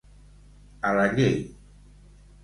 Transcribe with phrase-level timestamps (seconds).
[0.91, 1.35] A la llei.